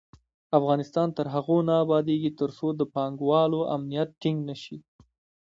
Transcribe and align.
افغانستان 0.59 1.07
تر 1.17 1.25
هغو 1.33 1.57
نه 1.67 1.73
ابادیږي، 1.83 2.31
ترڅو 2.39 2.67
د 2.79 2.81
پانګه 2.93 3.25
والو 3.29 3.59
امنیت 3.75 4.09
ټینګ 4.21 4.37
نشي. 4.49 4.77